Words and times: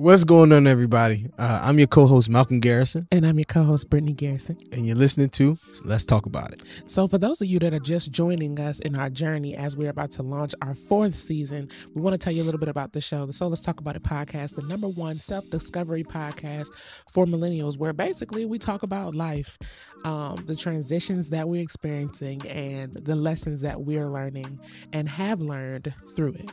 What's 0.00 0.24
going 0.24 0.50
on, 0.50 0.66
everybody? 0.66 1.26
Uh, 1.36 1.60
I'm 1.62 1.76
your 1.76 1.86
co-host 1.86 2.30
Malcolm 2.30 2.58
Garrison, 2.58 3.06
And 3.12 3.26
I'm 3.26 3.38
your 3.38 3.44
co 3.44 3.64
host, 3.64 3.90
Brittany 3.90 4.14
Garrison. 4.14 4.56
and 4.72 4.86
you're 4.86 4.96
listening 4.96 5.28
to 5.28 5.58
Let's 5.84 6.06
Talk 6.06 6.24
About 6.24 6.54
It. 6.54 6.62
So, 6.86 7.06
for 7.06 7.18
those 7.18 7.42
of 7.42 7.48
you 7.48 7.58
that 7.58 7.74
are 7.74 7.80
just 7.80 8.10
joining 8.10 8.58
us 8.58 8.78
in 8.78 8.96
our 8.96 9.10
journey 9.10 9.54
as 9.54 9.76
we're 9.76 9.90
about 9.90 10.10
to 10.12 10.22
launch 10.22 10.54
our 10.62 10.74
fourth 10.74 11.16
season, 11.16 11.68
we 11.94 12.00
want 12.00 12.14
to 12.14 12.18
tell 12.18 12.32
you 12.32 12.42
a 12.42 12.46
little 12.46 12.58
bit 12.58 12.70
about 12.70 12.94
the 12.94 13.00
show. 13.02 13.26
The 13.26 13.34
So 13.34 13.48
Let's 13.48 13.60
Talk 13.60 13.78
About 13.78 13.94
It 13.94 14.02
podcast, 14.02 14.54
the 14.54 14.62
number 14.62 14.88
one 14.88 15.18
self 15.18 15.44
discovery 15.50 16.02
podcast 16.02 16.68
for 17.12 17.26
millennials, 17.26 17.76
where 17.76 17.92
basically 17.92 18.46
we 18.46 18.58
talk 18.58 18.82
about 18.82 19.14
life, 19.14 19.58
um, 20.06 20.36
the 20.46 20.56
transitions 20.56 21.28
that 21.28 21.46
we're 21.46 21.60
experiencing, 21.62 22.40
and 22.46 22.94
the 22.94 23.16
lessons 23.16 23.60
that 23.60 23.82
we're 23.82 24.08
learning 24.08 24.60
and 24.94 25.10
have 25.10 25.42
learned 25.42 25.92
through 26.16 26.32
it. 26.32 26.50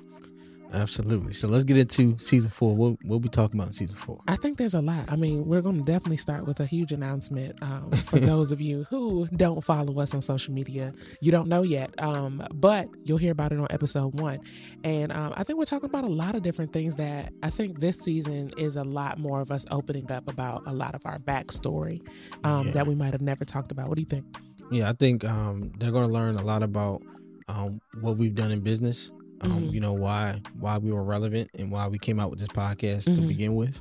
Absolutely. 0.73 1.33
So 1.33 1.47
let's 1.47 1.63
get 1.63 1.77
into 1.77 2.17
season 2.19 2.49
four. 2.49 2.75
What 2.75 2.97
what 3.03 3.21
we 3.21 3.29
talking 3.29 3.59
about 3.59 3.67
in 3.69 3.73
season 3.73 3.97
four? 3.97 4.19
I 4.27 4.35
think 4.35 4.57
there's 4.57 4.73
a 4.73 4.81
lot. 4.81 5.09
I 5.11 5.15
mean, 5.15 5.45
we're 5.45 5.61
going 5.61 5.77
to 5.77 5.83
definitely 5.83 6.17
start 6.17 6.45
with 6.45 6.59
a 6.59 6.65
huge 6.65 6.91
announcement 6.91 7.57
um, 7.61 7.91
for 7.91 8.19
those 8.19 8.51
of 8.51 8.59
you 8.59 8.83
who 8.89 9.27
don't 9.35 9.63
follow 9.63 9.99
us 10.01 10.13
on 10.13 10.21
social 10.21 10.53
media. 10.53 10.93
You 11.21 11.31
don't 11.31 11.47
know 11.47 11.63
yet, 11.63 11.91
um, 11.99 12.45
but 12.53 12.89
you'll 13.03 13.17
hear 13.17 13.31
about 13.31 13.51
it 13.53 13.59
on 13.59 13.67
episode 13.69 14.19
one. 14.19 14.39
And 14.83 15.11
um, 15.11 15.33
I 15.37 15.43
think 15.43 15.57
we're 15.57 15.65
talking 15.65 15.89
about 15.89 16.03
a 16.03 16.07
lot 16.09 16.35
of 16.35 16.43
different 16.43 16.73
things 16.73 16.95
that 16.97 17.31
I 17.43 17.49
think 17.49 17.79
this 17.79 17.97
season 17.97 18.51
is 18.57 18.75
a 18.75 18.83
lot 18.83 19.19
more 19.19 19.39
of 19.41 19.51
us 19.51 19.65
opening 19.71 20.11
up 20.11 20.29
about 20.29 20.63
a 20.67 20.73
lot 20.73 20.95
of 20.95 21.01
our 21.05 21.19
backstory 21.19 22.05
um, 22.43 22.67
Yeah. 22.67 22.73
that 22.73 22.87
we 22.87 22.95
might 22.95 23.13
have 23.13 23.21
never 23.21 23.45
talked 23.45 23.71
about. 23.71 23.87
What 23.89 23.95
do 23.95 24.01
you 24.01 24.07
think? 24.07 24.25
Yeah, 24.71 24.89
I 24.89 24.93
think 24.93 25.23
um, 25.23 25.71
they're 25.79 25.91
going 25.91 26.07
to 26.07 26.13
learn 26.13 26.35
a 26.35 26.43
lot 26.43 26.61
about 26.61 27.01
um, 27.47 27.79
what 28.01 28.17
we've 28.17 28.35
done 28.35 28.51
in 28.51 28.59
business. 28.59 29.11
Um, 29.41 29.51
Mhm. 29.69 29.73
You 29.73 29.79
know 29.81 29.93
why 29.93 30.41
why 30.59 30.77
we 30.77 30.91
were 30.91 31.03
relevant 31.03 31.49
and 31.57 31.71
why 31.71 31.87
we 31.87 31.99
came 31.99 32.19
out 32.19 32.29
with 32.31 32.39
this 32.39 32.47
podcast 32.49 33.05
to 33.05 33.21
Mhm. 33.21 33.27
begin 33.27 33.55
with. 33.55 33.79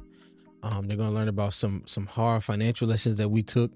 Um, 0.62 0.86
they're 0.86 0.96
going 0.96 1.10
to 1.10 1.14
learn 1.14 1.28
about 1.28 1.54
some 1.54 1.82
some 1.86 2.06
hard 2.06 2.42
financial 2.44 2.88
lessons 2.88 3.16
that 3.18 3.28
we 3.30 3.42
took 3.42 3.70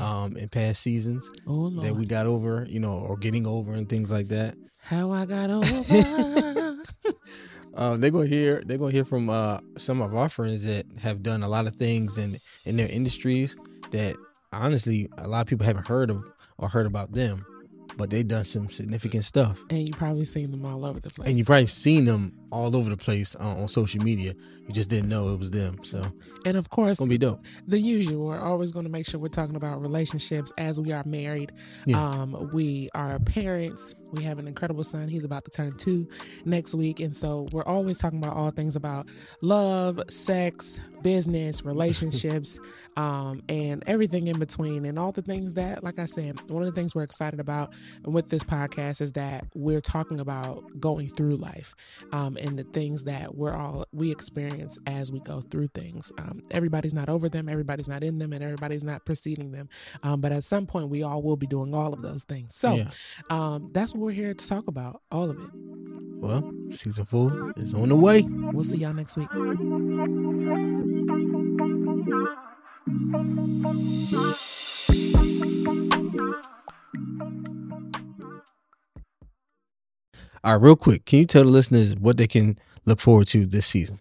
um, 0.00 0.36
in 0.36 0.48
past 0.48 0.82
seasons 0.82 1.30
oh 1.46 1.70
that 1.80 1.94
we 1.96 2.04
got 2.06 2.26
over, 2.26 2.66
you 2.68 2.78
know, 2.80 2.94
or 2.98 3.16
getting 3.16 3.46
over 3.46 3.72
and 3.74 3.88
things 3.88 4.10
like 4.10 4.28
that. 4.28 4.54
how 4.78 5.10
I 5.12 5.24
got 5.26 5.50
over. 5.50 6.82
Um, 7.76 8.00
they're 8.00 8.10
gonna 8.10 8.26
hear 8.26 8.62
they're 8.64 8.78
gonna 8.78 8.92
hear 8.92 9.04
from 9.04 9.28
uh, 9.28 9.58
some 9.76 10.00
of 10.00 10.14
our 10.14 10.28
friends 10.28 10.62
that 10.64 10.86
have 11.00 11.22
done 11.22 11.42
a 11.42 11.48
lot 11.48 11.66
of 11.66 11.74
things 11.76 12.18
in 12.18 12.38
in 12.64 12.76
their 12.76 12.88
industries 12.88 13.56
that 13.90 14.16
honestly 14.52 15.08
a 15.18 15.26
lot 15.26 15.40
of 15.40 15.46
people 15.48 15.66
haven't 15.66 15.88
heard 15.88 16.10
of 16.10 16.22
or 16.58 16.68
heard 16.68 16.86
about 16.86 17.12
them, 17.12 17.44
but 17.96 18.10
they've 18.10 18.26
done 18.26 18.44
some 18.44 18.70
significant 18.70 19.24
stuff. 19.24 19.58
and 19.70 19.86
you 19.86 19.92
probably 19.92 20.24
seen 20.24 20.50
them 20.50 20.64
all 20.64 20.84
over 20.84 21.00
the 21.00 21.10
place. 21.10 21.28
And 21.28 21.38
you 21.38 21.44
probably 21.44 21.66
seen 21.66 22.04
them 22.04 22.32
all 22.54 22.76
over 22.76 22.88
the 22.88 22.96
place 22.96 23.34
on, 23.34 23.58
on 23.58 23.68
social 23.68 24.02
media. 24.02 24.34
You 24.66 24.72
just 24.72 24.88
didn't 24.88 25.08
know 25.08 25.28
it 25.28 25.38
was 25.38 25.50
them. 25.50 25.78
So 25.82 26.02
and 26.46 26.56
of 26.56 26.70
course, 26.70 26.92
it's 26.92 27.00
gonna 27.00 27.08
be 27.08 27.18
dope. 27.18 27.44
the 27.66 27.78
usual. 27.78 28.26
We're 28.26 28.40
always 28.40 28.72
going 28.72 28.86
to 28.86 28.92
make 28.92 29.06
sure 29.06 29.20
we're 29.20 29.28
talking 29.28 29.56
about 29.56 29.82
relationships 29.82 30.52
as 30.56 30.80
we 30.80 30.92
are 30.92 31.02
married. 31.04 31.52
Yeah. 31.84 32.02
Um, 32.02 32.50
we 32.52 32.88
are 32.94 33.18
parents. 33.18 33.94
We 34.12 34.22
have 34.24 34.38
an 34.38 34.46
incredible 34.46 34.84
son. 34.84 35.08
He's 35.08 35.24
about 35.24 35.44
to 35.46 35.50
turn 35.50 35.76
two 35.76 36.08
next 36.44 36.72
week. 36.72 37.00
And 37.00 37.16
so 37.16 37.48
we're 37.50 37.64
always 37.64 37.98
talking 37.98 38.22
about 38.22 38.36
all 38.36 38.50
things 38.52 38.76
about 38.76 39.08
love, 39.40 40.00
sex, 40.08 40.78
business, 41.02 41.64
relationships, 41.64 42.60
um, 42.96 43.42
and 43.48 43.82
everything 43.86 44.28
in 44.28 44.38
between. 44.38 44.84
And 44.84 44.98
all 44.98 45.10
the 45.10 45.22
things 45.22 45.54
that, 45.54 45.82
like 45.82 45.98
I 45.98 46.04
said, 46.04 46.40
one 46.48 46.62
of 46.62 46.72
the 46.72 46.80
things 46.80 46.94
we're 46.94 47.02
excited 47.02 47.40
about 47.40 47.74
with 48.04 48.28
this 48.28 48.44
podcast 48.44 49.00
is 49.00 49.12
that 49.12 49.46
we're 49.54 49.80
talking 49.80 50.20
about 50.20 50.62
going 50.78 51.08
through 51.08 51.36
life 51.36 51.74
um, 52.12 52.36
and 52.44 52.58
the 52.58 52.64
things 52.64 53.04
that 53.04 53.34
we're 53.34 53.54
all, 53.54 53.86
we 53.92 54.12
experience 54.12 54.78
as 54.86 55.10
we 55.10 55.18
go 55.20 55.40
through 55.40 55.68
things. 55.68 56.12
Um, 56.18 56.42
everybody's 56.50 56.92
not 56.94 57.08
over 57.08 57.28
them, 57.28 57.48
everybody's 57.48 57.88
not 57.88 58.04
in 58.04 58.18
them, 58.18 58.32
and 58.32 58.44
everybody's 58.44 58.84
not 58.84 59.04
preceding 59.04 59.50
them. 59.50 59.68
Um, 60.02 60.20
but 60.20 60.30
at 60.30 60.44
some 60.44 60.66
point, 60.66 60.90
we 60.90 61.02
all 61.02 61.22
will 61.22 61.36
be 61.36 61.46
doing 61.46 61.74
all 61.74 61.92
of 61.92 62.02
those 62.02 62.24
things. 62.24 62.54
So, 62.54 62.74
yeah. 62.74 62.90
um, 63.30 63.70
that's 63.72 63.94
what 63.94 64.02
we're 64.02 64.12
here 64.12 64.34
to 64.34 64.46
talk 64.46 64.68
about, 64.68 65.00
all 65.10 65.30
of 65.30 65.38
it. 65.38 65.50
Well, 65.54 66.52
season 66.70 67.04
four 67.06 67.52
is 67.56 67.74
on 67.74 67.88
the 67.88 67.96
way. 67.96 68.22
We'll 68.22 68.64
see 68.64 68.78
y'all 68.78 68.92
next 68.92 69.16
week. 69.16 69.28
All 80.44 80.52
right, 80.52 80.62
real 80.62 80.76
quick, 80.76 81.06
can 81.06 81.20
you 81.20 81.24
tell 81.24 81.44
the 81.44 81.48
listeners 81.48 81.96
what 81.96 82.18
they 82.18 82.26
can 82.26 82.58
look 82.84 83.00
forward 83.00 83.28
to 83.28 83.46
this 83.46 83.64
season? 83.64 83.98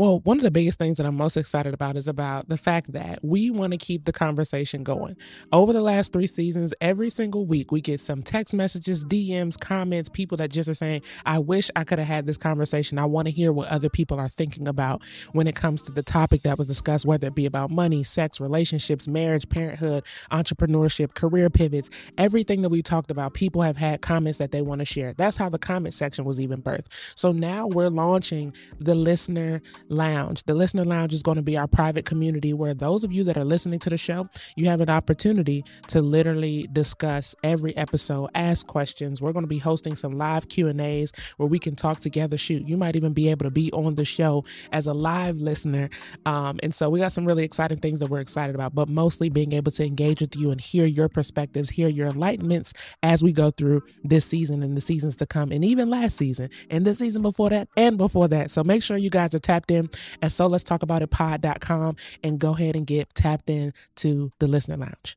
Well, 0.00 0.20
one 0.20 0.38
of 0.38 0.44
the 0.44 0.50
biggest 0.50 0.78
things 0.78 0.96
that 0.96 1.04
I'm 1.04 1.14
most 1.14 1.36
excited 1.36 1.74
about 1.74 1.94
is 1.94 2.08
about 2.08 2.48
the 2.48 2.56
fact 2.56 2.92
that 2.92 3.22
we 3.22 3.50
want 3.50 3.72
to 3.72 3.76
keep 3.76 4.06
the 4.06 4.14
conversation 4.14 4.82
going. 4.82 5.14
Over 5.52 5.74
the 5.74 5.82
last 5.82 6.14
three 6.14 6.26
seasons, 6.26 6.72
every 6.80 7.10
single 7.10 7.44
week, 7.44 7.70
we 7.70 7.82
get 7.82 8.00
some 8.00 8.22
text 8.22 8.54
messages, 8.54 9.04
DMs, 9.04 9.60
comments, 9.60 10.08
people 10.08 10.38
that 10.38 10.50
just 10.50 10.70
are 10.70 10.74
saying, 10.74 11.02
I 11.26 11.38
wish 11.38 11.70
I 11.76 11.84
could 11.84 11.98
have 11.98 12.08
had 12.08 12.24
this 12.24 12.38
conversation. 12.38 12.98
I 12.98 13.04
want 13.04 13.26
to 13.26 13.30
hear 13.30 13.52
what 13.52 13.68
other 13.68 13.90
people 13.90 14.18
are 14.18 14.30
thinking 14.30 14.66
about 14.68 15.02
when 15.32 15.46
it 15.46 15.54
comes 15.54 15.82
to 15.82 15.92
the 15.92 16.02
topic 16.02 16.44
that 16.44 16.56
was 16.56 16.66
discussed, 16.66 17.04
whether 17.04 17.26
it 17.26 17.34
be 17.34 17.44
about 17.44 17.70
money, 17.70 18.02
sex, 18.02 18.40
relationships, 18.40 19.06
marriage, 19.06 19.50
parenthood, 19.50 20.04
entrepreneurship, 20.32 21.12
career 21.12 21.50
pivots, 21.50 21.90
everything 22.16 22.62
that 22.62 22.70
we 22.70 22.80
talked 22.80 23.10
about. 23.10 23.34
People 23.34 23.60
have 23.60 23.76
had 23.76 24.00
comments 24.00 24.38
that 24.38 24.50
they 24.50 24.62
want 24.62 24.78
to 24.78 24.86
share. 24.86 25.12
That's 25.12 25.36
how 25.36 25.50
the 25.50 25.58
comment 25.58 25.92
section 25.92 26.24
was 26.24 26.40
even 26.40 26.62
birthed. 26.62 26.86
So 27.14 27.32
now 27.32 27.66
we're 27.66 27.90
launching 27.90 28.54
the 28.78 28.94
listener 28.94 29.60
lounge. 29.90 30.44
The 30.44 30.54
listener 30.54 30.84
lounge 30.84 31.12
is 31.12 31.22
going 31.22 31.36
to 31.36 31.42
be 31.42 31.56
our 31.56 31.66
private 31.66 32.04
community 32.04 32.52
where 32.52 32.74
those 32.74 33.04
of 33.04 33.12
you 33.12 33.24
that 33.24 33.36
are 33.36 33.44
listening 33.44 33.78
to 33.80 33.90
the 33.90 33.98
show, 33.98 34.28
you 34.56 34.66
have 34.66 34.80
an 34.80 34.88
opportunity 34.88 35.64
to 35.88 36.00
literally 36.00 36.68
discuss 36.72 37.34
every 37.42 37.76
episode, 37.76 38.30
ask 38.34 38.66
questions. 38.66 39.20
We're 39.20 39.32
going 39.32 39.44
to 39.44 39.48
be 39.48 39.58
hosting 39.58 39.96
some 39.96 40.16
live 40.16 40.48
Q&As 40.48 41.12
where 41.36 41.48
we 41.48 41.58
can 41.58 41.76
talk 41.76 42.00
together. 42.00 42.38
Shoot, 42.38 42.68
you 42.68 42.76
might 42.76 42.96
even 42.96 43.12
be 43.12 43.28
able 43.28 43.44
to 43.44 43.50
be 43.50 43.70
on 43.72 43.96
the 43.96 44.04
show 44.04 44.44
as 44.72 44.86
a 44.86 44.94
live 44.94 45.36
listener. 45.36 45.90
Um, 46.24 46.58
and 46.62 46.74
so 46.74 46.88
we 46.88 47.00
got 47.00 47.12
some 47.12 47.26
really 47.26 47.44
exciting 47.44 47.78
things 47.78 47.98
that 47.98 48.08
we're 48.08 48.20
excited 48.20 48.54
about, 48.54 48.74
but 48.74 48.88
mostly 48.88 49.28
being 49.28 49.52
able 49.52 49.72
to 49.72 49.84
engage 49.84 50.20
with 50.20 50.36
you 50.36 50.50
and 50.50 50.60
hear 50.60 50.86
your 50.86 51.08
perspectives, 51.08 51.70
hear 51.70 51.88
your 51.88 52.10
enlightenments 52.10 52.72
as 53.02 53.22
we 53.22 53.32
go 53.32 53.50
through 53.50 53.82
this 54.04 54.24
season 54.24 54.62
and 54.62 54.76
the 54.76 54.80
seasons 54.80 55.16
to 55.16 55.26
come, 55.26 55.50
and 55.50 55.64
even 55.64 55.90
last 55.90 56.16
season 56.16 56.48
and 56.70 56.84
the 56.84 56.94
season 56.94 57.22
before 57.22 57.50
that 57.50 57.68
and 57.76 57.98
before 57.98 58.28
that. 58.28 58.50
So 58.50 58.62
make 58.62 58.82
sure 58.82 58.96
you 58.96 59.10
guys 59.10 59.34
are 59.34 59.38
tapped 59.38 59.70
in 59.70 59.79
at 60.20 60.32
so 60.32 60.46
let's 60.46 60.64
talk 60.64 60.82
about 60.82 61.02
it 61.02 61.10
pod.com 61.10 61.96
and 62.22 62.38
go 62.38 62.54
ahead 62.54 62.76
and 62.76 62.86
get 62.86 63.14
tapped 63.14 63.48
in 63.48 63.72
to 63.96 64.32
the 64.38 64.48
listener 64.48 64.76
lounge. 64.76 65.16